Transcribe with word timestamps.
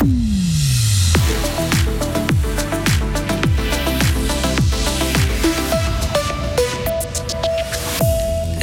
Mm. 0.00 0.47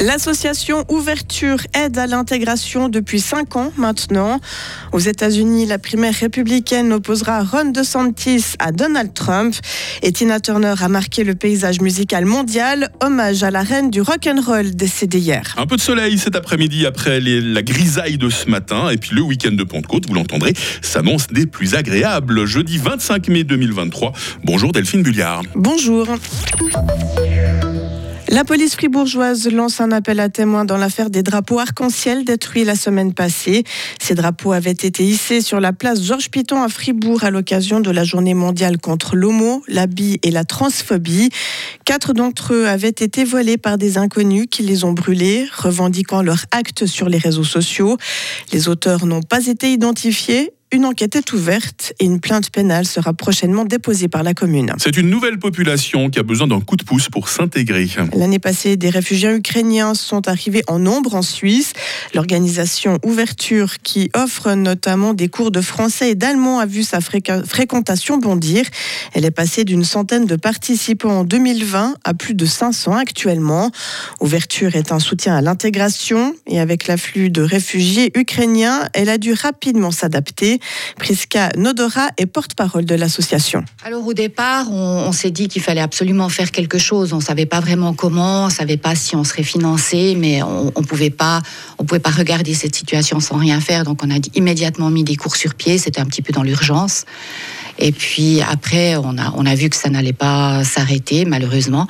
L'association 0.06 0.84
Ouverture 0.88 1.58
aide 1.74 1.98
à 1.98 2.06
l'intégration 2.06 2.88
depuis 2.88 3.18
cinq 3.18 3.56
ans 3.56 3.72
maintenant. 3.76 4.38
Aux 4.92 5.00
États-Unis, 5.00 5.66
la 5.66 5.80
primaire 5.80 6.14
républicaine 6.14 6.92
opposera 6.92 7.42
Ron 7.42 7.72
DeSantis 7.72 8.54
à 8.60 8.70
Donald 8.70 9.12
Trump. 9.14 9.56
Et 10.02 10.12
Tina 10.12 10.38
Turner 10.38 10.74
a 10.80 10.88
marqué 10.88 11.24
le 11.24 11.34
paysage 11.34 11.80
musical 11.80 12.24
mondial. 12.24 12.92
Hommage 13.00 13.42
à 13.42 13.50
la 13.50 13.64
reine 13.64 13.90
du 13.90 14.00
rock 14.00 14.28
and 14.28 14.42
roll 14.46 14.76
décédée 14.76 15.18
hier. 15.18 15.56
Un 15.56 15.66
peu 15.66 15.74
de 15.74 15.80
soleil 15.80 16.18
cet 16.18 16.36
après-midi 16.36 16.86
après 16.86 17.18
la 17.18 17.62
grisaille 17.62 18.16
de 18.16 18.30
ce 18.30 18.48
matin. 18.48 18.90
Et 18.90 18.98
puis 18.98 19.12
le 19.12 19.22
week-end 19.22 19.56
de 19.56 19.64
Pentecôte, 19.64 20.06
vous 20.06 20.14
l'entendrez, 20.14 20.52
s'annonce 20.82 21.26
des 21.26 21.46
plus 21.46 21.74
agréables. 21.74 22.46
Jeudi 22.46 22.78
25 22.78 23.26
mai 23.26 23.42
2023. 23.42 24.12
Bonjour 24.44 24.70
Delphine 24.70 25.02
Bulliard. 25.02 25.42
Bonjour. 25.56 26.06
La 28.28 28.42
police 28.42 28.74
fribourgeoise 28.74 29.48
lance 29.52 29.80
un 29.80 29.92
appel 29.92 30.18
à 30.18 30.28
témoins 30.28 30.64
dans 30.64 30.76
l'affaire 30.76 31.10
des 31.10 31.22
drapeaux 31.22 31.60
arc-en-ciel 31.60 32.24
détruits 32.24 32.64
la 32.64 32.74
semaine 32.74 33.14
passée. 33.14 33.62
Ces 34.02 34.16
drapeaux 34.16 34.50
avaient 34.50 34.72
été 34.72 35.04
hissés 35.04 35.40
sur 35.40 35.60
la 35.60 35.72
place 35.72 36.02
Georges 36.02 36.28
Piton 36.28 36.60
à 36.60 36.68
Fribourg 36.68 37.22
à 37.22 37.30
l'occasion 37.30 37.78
de 37.78 37.90
la 37.90 38.02
journée 38.02 38.34
mondiale 38.34 38.78
contre 38.78 39.14
l'homo, 39.14 39.62
la 39.68 39.86
et 40.22 40.30
la 40.32 40.44
transphobie. 40.44 41.30
Quatre 41.84 42.14
d'entre 42.14 42.52
eux 42.52 42.66
avaient 42.66 42.88
été 42.88 43.22
volés 43.22 43.58
par 43.58 43.78
des 43.78 43.96
inconnus 43.96 44.48
qui 44.50 44.64
les 44.64 44.82
ont 44.82 44.92
brûlés, 44.92 45.46
revendiquant 45.56 46.20
leur 46.20 46.46
acte 46.50 46.86
sur 46.86 47.08
les 47.08 47.18
réseaux 47.18 47.44
sociaux. 47.44 47.96
Les 48.52 48.68
auteurs 48.68 49.06
n'ont 49.06 49.22
pas 49.22 49.46
été 49.46 49.72
identifiés 49.72 50.52
une 50.72 50.84
enquête 50.84 51.14
est 51.16 51.32
ouverte 51.32 51.92
et 52.00 52.04
une 52.04 52.20
plainte 52.20 52.50
pénale 52.50 52.86
sera 52.86 53.12
prochainement 53.12 53.64
déposée 53.64 54.08
par 54.08 54.22
la 54.22 54.34
commune. 54.34 54.72
C'est 54.78 54.96
une 54.96 55.08
nouvelle 55.08 55.38
population 55.38 56.10
qui 56.10 56.18
a 56.18 56.22
besoin 56.22 56.48
d'un 56.48 56.60
coup 56.60 56.76
de 56.76 56.82
pouce 56.82 57.08
pour 57.08 57.28
s'intégrer. 57.28 57.86
L'année 58.14 58.38
passée, 58.38 58.76
des 58.76 58.90
réfugiés 58.90 59.32
ukrainiens 59.32 59.94
sont 59.94 60.28
arrivés 60.28 60.62
en 60.66 60.78
nombre 60.78 61.14
en 61.14 61.22
Suisse. 61.22 61.72
L'organisation 62.14 62.98
Ouverture, 63.04 63.78
qui 63.82 64.10
offre 64.14 64.52
notamment 64.54 65.14
des 65.14 65.28
cours 65.28 65.50
de 65.50 65.60
français 65.60 66.10
et 66.10 66.14
d'allemand, 66.14 66.58
a 66.58 66.66
vu 66.66 66.82
sa 66.82 67.00
fréquentation 67.00 68.18
bondir. 68.18 68.64
Elle 69.14 69.24
est 69.24 69.30
passée 69.30 69.64
d'une 69.64 69.84
centaine 69.84 70.26
de 70.26 70.36
participants 70.36 71.20
en 71.20 71.24
2020 71.24 71.94
à 72.02 72.14
plus 72.14 72.34
de 72.34 72.44
500 72.44 72.92
actuellement. 72.92 73.70
Ouverture 74.20 74.74
est 74.74 74.90
un 74.90 74.98
soutien 74.98 75.36
à 75.36 75.42
l'intégration 75.42 76.34
et 76.46 76.58
avec 76.58 76.86
l'afflux 76.86 77.30
de 77.30 77.42
réfugiés 77.42 78.10
ukrainiens, 78.16 78.88
elle 78.94 79.08
a 79.08 79.18
dû 79.18 79.32
rapidement 79.32 79.90
s'adapter. 79.90 80.55
Priska 80.98 81.50
Nodora 81.56 82.08
est 82.16 82.26
porte-parole 82.26 82.84
de 82.84 82.94
l'association. 82.94 83.64
Alors 83.84 84.06
au 84.06 84.14
départ, 84.14 84.70
on, 84.70 85.12
s'est 85.12 85.30
dit 85.30 85.48
qu'il 85.48 85.62
fallait 85.62 85.80
absolument 85.80 86.28
faire 86.28 86.50
quelque 86.50 86.78
chose. 86.78 87.12
On 87.12 87.16
ne 87.16 87.22
savait 87.22 87.46
pas 87.46 87.60
vraiment 87.60 87.94
comment, 87.94 88.44
on 88.44 88.46
ne 88.46 88.52
savait 88.52 88.76
pas 88.76 88.94
si 88.94 89.16
on 89.16 89.24
serait 89.24 89.42
financé, 89.42 90.14
mais 90.16 90.42
on 90.42 90.72
ne 90.76 90.86
pouvait 90.86 91.10
pas, 91.10 91.42
on 91.78 91.84
pouvait 91.84 92.00
pas 92.00 92.10
regarder 92.10 92.54
cette 92.54 92.74
situation 92.74 93.20
sans 93.20 93.36
rien 93.36 93.60
faire. 93.60 93.84
Donc 93.84 94.02
on 94.02 94.10
a 94.10 94.18
immédiatement 94.34 94.90
mis 94.90 95.04
des 95.04 95.16
cours 95.16 95.36
sur 95.36 95.54
pied. 95.54 95.78
C'était 95.78 96.00
un 96.00 96.06
petit 96.06 96.22
peu 96.22 96.32
dans 96.32 96.42
l'urgence. 96.42 97.04
Et 97.78 97.92
puis 97.92 98.40
après, 98.42 98.96
on 98.96 99.18
a, 99.18 99.32
on 99.36 99.46
a 99.46 99.54
vu 99.54 99.68
que 99.68 99.76
ça 99.76 99.90
n'allait 99.90 100.12
pas 100.12 100.64
s'arrêter, 100.64 101.24
malheureusement. 101.24 101.86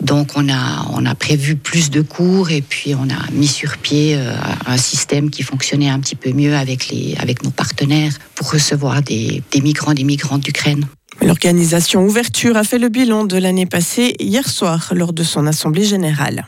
Donc 0.00 0.32
on 0.36 0.48
a, 0.48 0.86
on 0.92 1.04
a 1.06 1.14
prévu 1.14 1.56
plus 1.56 1.90
de 1.90 2.00
cours 2.00 2.50
et 2.50 2.62
puis 2.62 2.94
on 2.94 3.08
a 3.10 3.30
mis 3.32 3.46
sur 3.46 3.76
pied 3.78 4.16
euh, 4.16 4.32
un 4.66 4.76
système 4.76 5.30
qui 5.30 5.42
fonctionnait 5.42 5.88
un 5.88 6.00
petit 6.00 6.16
peu 6.16 6.32
mieux 6.32 6.54
avec, 6.56 6.88
les, 6.88 7.16
avec 7.20 7.42
nos 7.42 7.50
partenaires 7.50 8.12
pour 8.34 8.50
recevoir 8.50 9.02
des, 9.02 9.42
des 9.50 9.60
migrants, 9.60 9.94
des 9.94 10.04
migrantes 10.04 10.42
d'Ukraine. 10.42 10.86
L'organisation 11.20 12.04
Ouverture 12.04 12.56
a 12.56 12.64
fait 12.64 12.78
le 12.78 12.88
bilan 12.88 13.24
de 13.24 13.36
l'année 13.36 13.66
passée 13.66 14.14
hier 14.20 14.48
soir 14.48 14.92
lors 14.94 15.12
de 15.12 15.24
son 15.24 15.46
assemblée 15.46 15.84
générale. 15.84 16.46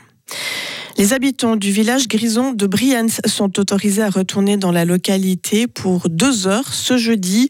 Les 1.01 1.15
habitants 1.15 1.57
du 1.57 1.73
village 1.73 2.09
grison 2.09 2.53
de 2.53 2.67
Brienz 2.67 3.23
sont 3.25 3.59
autorisés 3.59 4.03
à 4.03 4.11
retourner 4.11 4.59
dans 4.59 4.71
la 4.71 4.85
localité 4.85 5.67
pour 5.67 6.11
deux 6.11 6.47
heures 6.47 6.75
ce 6.75 6.99
jeudi. 6.99 7.49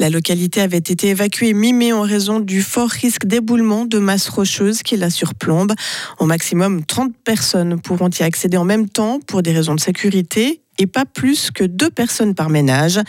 La 0.00 0.10
localité 0.10 0.60
avait 0.60 0.78
été 0.78 1.10
évacuée 1.10 1.52
mi-mai 1.52 1.92
en 1.92 2.02
raison 2.02 2.40
du 2.40 2.60
fort 2.60 2.90
risque 2.90 3.24
d'éboulement 3.24 3.84
de 3.84 4.00
masse 4.00 4.28
rocheuse 4.28 4.82
qui 4.82 4.96
la 4.96 5.10
surplombe. 5.10 5.74
Au 6.18 6.26
maximum, 6.26 6.84
30 6.84 7.14
personnes 7.22 7.80
pourront 7.80 8.10
y 8.18 8.24
accéder 8.24 8.56
en 8.56 8.64
même 8.64 8.88
temps 8.88 9.20
pour 9.24 9.42
des 9.42 9.52
raisons 9.52 9.76
de 9.76 9.80
sécurité 9.80 10.60
et 10.78 10.86
pas 10.86 11.04
plus 11.04 11.50
que 11.50 11.64
deux 11.64 11.90
personnes 11.90 12.34
par 12.34 12.50
ménage. 12.50 13.00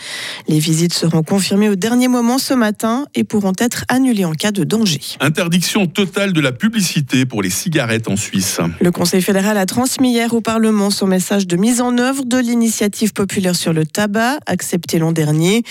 Les 0.48 0.58
visites 0.58 0.92
seront 0.92 1.22
confirmées 1.22 1.68
au 1.68 1.76
dernier 1.76 2.08
moment 2.08 2.38
ce 2.38 2.54
matin 2.54 3.06
et 3.14 3.24
pourront 3.24 3.52
être 3.58 3.84
annulées 3.88 4.24
en 4.24 4.32
cas 4.32 4.50
de 4.50 4.64
danger. 4.64 5.00
Interdiction 5.20 5.86
totale 5.86 6.32
de 6.32 6.40
la 6.40 6.52
publicité 6.52 7.26
pour 7.26 7.42
les 7.42 7.50
cigarettes 7.50 8.08
en 8.08 8.16
Suisse. 8.16 8.58
Le 8.80 8.90
Conseil 8.90 9.22
fédéral 9.22 9.56
a 9.56 9.66
transmis 9.66 10.12
hier 10.12 10.34
au 10.34 10.40
Parlement 10.40 10.90
son 10.90 11.06
message 11.06 11.46
de 11.46 11.56
mise 11.56 11.80
en 11.80 11.96
œuvre 11.98 12.24
de 12.24 12.38
l'initiative 12.38 13.12
populaire 13.12 13.54
sur 13.54 13.72
le 13.72 13.86
tabac, 13.86 14.38
acceptée 14.46 14.98
l'an 14.98 15.12
dernier. 15.12 15.62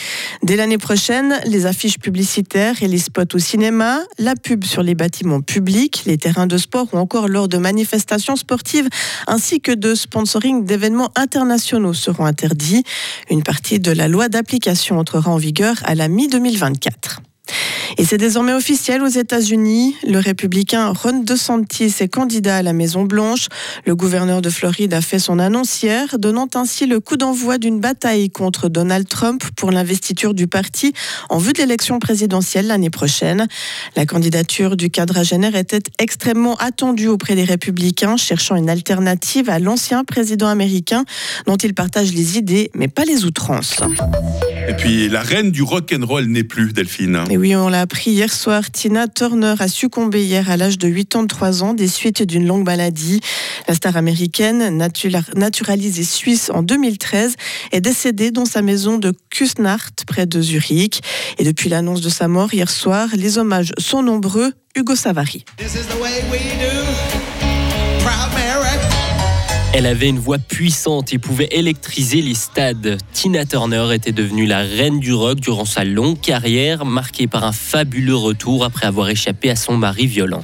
Dès 0.44 0.56
l'année 0.56 0.78
prochaine, 0.78 1.36
les 1.46 1.66
affiches 1.66 2.00
publicitaires 2.00 2.82
et 2.82 2.88
les 2.88 2.98
spots 2.98 3.36
au 3.36 3.40
cinéma, 3.40 4.00
la 4.18 4.36
pub 4.36 4.64
sur 4.64 4.84
les 4.84 4.96
bâtiments 4.96 5.42
publics, 5.42 6.04
les 6.06 6.18
terrains 6.18 6.48
de 6.48 6.58
sport 6.58 6.88
ou 6.94 6.98
encore 6.98 7.28
lors 7.28 7.48
de 7.48 7.58
manifestations 7.58 8.36
sportives, 8.36 8.88
ainsi 9.28 9.60
que 9.60 9.72
de 9.72 9.96
sponsoring 9.96 10.64
d'événements 10.66 11.12
internationaux 11.16 11.89
seront 11.94 12.26
interdits. 12.26 12.84
Une 13.30 13.44
partie 13.44 13.80
de 13.80 13.92
la 13.92 14.08
loi 14.08 14.30
d'application 14.30 15.00
entrera 15.00 15.32
en 15.32 15.38
vigueur 15.38 15.76
à 15.84 15.96
la 15.96 16.08
mi-2024. 16.08 17.20
Et 17.98 18.06
c'est 18.06 18.18
désormais 18.18 18.54
officiel 18.54 19.02
aux 19.02 19.08
États-Unis. 19.08 19.96
Le 20.08 20.20
républicain 20.20 20.90
Ron 20.90 21.24
DeSantis 21.24 21.96
est 22.00 22.08
candidat 22.08 22.58
à 22.58 22.62
la 22.62 22.74
Maison-Blanche. 22.74 23.48
Le 23.86 23.96
gouverneur 23.96 24.42
de 24.42 24.50
Floride 24.50 24.94
a 24.94 25.02
fait 25.02 25.20
son 25.20 25.40
annonce 25.40 25.82
hier, 25.82 26.20
donnant 26.20 26.48
ainsi 26.56 26.86
le 26.86 27.00
coup 27.00 27.18
d'envoi 27.18 27.58
d'une 27.58 27.80
bataille 27.80 28.30
contre 28.30 28.70
Donald 28.70 29.08
Trump 29.08 29.44
pour 29.56 29.72
l'investiture 29.72 30.34
du 30.34 30.48
parti 30.48 30.94
en 31.30 31.38
vue 31.38 31.54
de 31.54 31.60
l'élection 31.60 32.00
présidentielle 32.00 32.68
l'année 32.68 32.90
prochaine. 32.90 33.48
La 33.96 34.06
candidature 34.06 34.78
du 34.78 34.90
quadragénaire 34.90 35.56
était 35.56 35.84
extrêmement 35.98 36.56
attendue 36.58 37.08
auprès 37.08 37.36
des 37.36 37.44
républicains, 37.44 38.18
cherchant 38.18 38.56
une 38.56 38.70
alternative 38.70 39.50
à 39.50 39.60
l'ancien 39.60 40.04
président 40.04 40.48
américain 40.48 41.06
dont 41.46 41.58
il 41.58 41.74
partage 41.74 42.14
les 42.14 42.38
idées, 42.38 42.72
mais 42.74 42.88
pas 42.88 43.06
les 43.06 43.26
outrances. 43.26 43.82
Et 44.68 44.74
puis 44.74 45.10
la 45.10 45.22
reine 45.22 45.52
du 45.52 45.64
rock 45.64 45.94
and 45.98 46.06
roll 46.06 46.26
n'est 46.26 46.44
plus 46.44 46.74
Delphine. 46.74 47.24
Et 47.30 47.38
oui, 47.38 47.56
on 47.56 47.70
l'a 47.70 47.79
appris 47.82 48.12
hier 48.12 48.32
soir. 48.32 48.70
Tina 48.72 49.08
Turner 49.08 49.56
a 49.60 49.68
succombé 49.68 50.26
hier 50.26 50.50
à 50.50 50.58
l'âge 50.58 50.78
de 50.78 50.90
83 50.90 51.64
ans 51.64 51.74
des 51.74 51.88
suites 51.88 52.24
d'une 52.24 52.46
longue 52.46 52.66
maladie. 52.66 53.22
La 53.68 53.74
star 53.74 53.98
américaine, 53.98 54.78
naturalisée 55.36 56.04
suisse 56.04 56.50
en 56.54 56.62
2013, 56.62 57.36
est 57.72 57.82
décédée 57.82 58.32
dans 58.32 58.46
sa 58.46 58.62
maison 58.62 58.98
de 58.98 59.14
Kusnacht, 59.30 60.06
près 60.06 60.26
de 60.26 60.42
Zurich. 60.42 61.02
Et 61.38 61.44
depuis 61.44 61.70
l'annonce 61.70 62.02
de 62.02 62.10
sa 62.10 62.28
mort 62.28 62.54
hier 62.54 62.70
soir, 62.70 63.10
les 63.14 63.38
hommages 63.38 63.72
sont 63.78 64.04
nombreux. 64.04 64.54
Hugo 64.76 64.96
Savary. 64.96 65.46
Elle 69.72 69.86
avait 69.86 70.10
une 70.10 70.18
voix 70.18 70.40
puissante 70.40 71.14
et 71.14 71.20
pouvait 71.20 71.50
électriser 71.52 72.22
les 72.22 72.34
stades. 72.34 72.98
Tina 73.14 73.46
Turner 73.46 73.94
était 73.94 74.12
devenue 74.12 74.48
la 74.48 74.60
reine 74.60 75.00
du 75.00 75.14
rock 75.14 75.40
durant 75.40 75.66
sa 75.66 75.84
longue 75.84 76.20
carrière, 76.20 76.86
marquée 76.86 77.28
par 77.28 77.44
un 77.44 77.52
fabuleux 77.52 78.16
retour 78.16 78.66
après 78.66 78.88
avoir 78.88 79.10
échappé 79.10 79.52
à 79.52 79.56
son 79.56 79.78
mari 79.78 80.08
violent. 80.08 80.44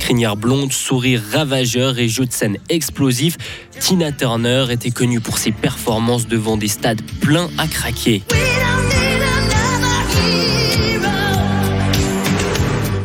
Crinière 0.00 0.36
blonde, 0.36 0.72
sourire 0.72 1.22
ravageur 1.32 1.98
et 1.98 2.08
jeu 2.08 2.26
de 2.26 2.32
scène 2.32 2.58
explosif, 2.68 3.36
Tina 3.80 4.12
Turner 4.12 4.66
était 4.70 4.90
connue 4.90 5.20
pour 5.20 5.38
ses 5.38 5.52
performances 5.52 6.26
devant 6.26 6.58
des 6.58 6.68
stades 6.68 7.02
pleins 7.20 7.48
à 7.56 7.66
craquer. 7.66 8.22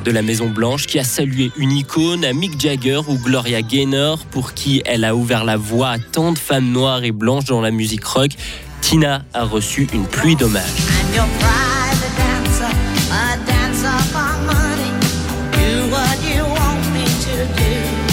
De 0.04 0.12
la 0.12 0.22
Maison 0.22 0.50
Blanche 0.50 0.88
qui 0.88 1.00
a 1.00 1.04
salué 1.04 1.52
une 1.58 1.72
icône 1.72 2.26
à 2.26 2.34
Mick 2.34 2.60
Jagger 2.60 3.02
ou 3.08 3.18
Gloria 3.18 3.62
Gaynor 3.62 4.20
pour 4.26 4.54
qui 4.54 4.82
elle 4.86 5.04
a 5.04 5.16
ouvert 5.16 5.44
la 5.46 5.58
voie 5.58 5.90
à 5.90 6.00
tant 6.00 6.32
de 6.32 6.38
femmes 6.38 6.72
noires 6.72 7.04
et 7.04 7.12
blanches 7.12 7.46
dans 7.46 7.62
la 7.62 7.72
musique 7.72 8.04
rock. 8.04 8.32
Tina 8.82 9.24
a 9.34 9.44
reçu 9.44 9.88
une 9.94 10.06
pluie 10.06 10.36
d'hommages. 10.36 10.64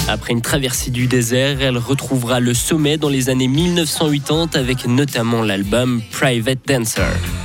Après 0.08 0.32
une 0.32 0.42
traversée 0.42 0.90
du 0.90 1.06
désert, 1.06 1.60
elle 1.60 1.78
retrouvera 1.78 2.40
le 2.40 2.52
sommet 2.52 2.96
dans 2.96 3.08
les 3.08 3.30
années 3.30 3.48
1980 3.48 4.50
avec 4.54 4.86
notamment 4.86 5.42
l'album 5.42 6.02
Private 6.10 6.58
Dancer. 6.66 7.39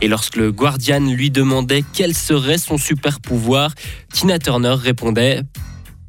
Et 0.00 0.08
lorsque 0.08 0.36
le 0.36 0.52
Guardian 0.52 1.00
lui 1.00 1.30
demandait 1.30 1.84
quel 1.92 2.14
serait 2.14 2.58
son 2.58 2.78
super 2.78 3.20
pouvoir, 3.20 3.72
Tina 4.12 4.38
Turner 4.38 4.74
répondait 4.78 5.42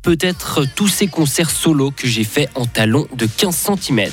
peut-être 0.01 0.65
tous 0.75 0.87
ces 0.87 1.07
concerts 1.07 1.49
solo 1.49 1.91
que 1.91 2.07
j'ai 2.07 2.23
fait 2.23 2.49
en 2.55 2.65
talons 2.65 3.07
de 3.15 3.25
15 3.25 3.55
cm. 3.81 4.09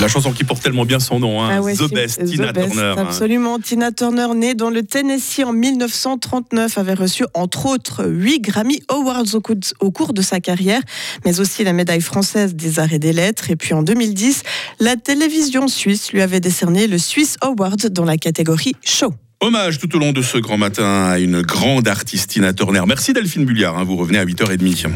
La 0.00 0.08
chanson 0.08 0.32
qui 0.32 0.44
porte 0.44 0.62
tellement 0.62 0.86
bien 0.86 0.98
son 0.98 1.20
nom, 1.20 1.42
hein. 1.42 1.50
Ah 1.52 1.60
ouais, 1.60 1.74
The 1.76 1.92
Best, 1.92 2.20
The 2.20 2.24
Tina 2.24 2.52
Best, 2.52 2.72
Turner. 2.72 2.94
hein. 2.96 3.02
Absolument. 3.06 3.58
Tina 3.58 3.92
Turner, 3.92 4.28
née 4.34 4.54
dans 4.54 4.70
le 4.70 4.82
Tennessee 4.82 5.44
en 5.44 5.52
1939, 5.52 6.78
avait 6.78 6.94
reçu 6.94 7.24
entre 7.34 7.66
autres 7.66 8.06
8 8.06 8.40
Grammy 8.40 8.80
Awards 8.88 9.34
au 9.34 9.40
cours, 9.42 9.56
de, 9.56 9.66
au 9.80 9.90
cours 9.90 10.14
de 10.14 10.22
sa 10.22 10.40
carrière, 10.40 10.80
mais 11.26 11.38
aussi 11.40 11.64
la 11.64 11.74
médaille 11.74 12.00
française 12.00 12.54
des 12.54 12.78
arts 12.78 12.94
et 12.94 12.98
des 12.98 13.12
lettres. 13.12 13.50
Et 13.50 13.56
puis 13.56 13.74
en 13.74 13.82
2010, 13.82 14.42
la 14.80 14.96
télévision 14.96 15.68
suisse 15.68 16.12
lui 16.12 16.22
avait 16.22 16.40
décerné 16.40 16.86
le 16.86 16.96
Swiss 16.96 17.36
Award 17.42 17.88
dans 17.88 18.04
la 18.06 18.16
catégorie 18.16 18.72
show. 18.82 19.12
Hommage 19.42 19.78
tout 19.78 19.94
au 19.96 19.98
long 19.98 20.12
de 20.12 20.22
ce 20.22 20.38
grand 20.38 20.56
matin 20.58 21.08
à 21.10 21.18
une 21.18 21.42
grande 21.42 21.88
artiste, 21.88 22.30
Tina 22.30 22.52
Turner. 22.54 22.82
Merci 22.86 23.12
Delphine 23.12 23.44
Bulliard, 23.44 23.76
hein. 23.78 23.84
vous 23.84 23.96
revenez 23.96 24.18
à 24.18 24.24
8h30. 24.24 24.88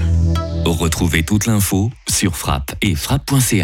Retrouvez 0.67 1.23
toute 1.23 1.45
l'info 1.47 1.91
sur 2.09 2.37
frappe 2.37 2.75
et 2.81 2.95
frappe.ch. 2.95 3.63